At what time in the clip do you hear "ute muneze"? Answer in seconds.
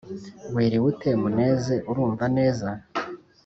0.91-1.75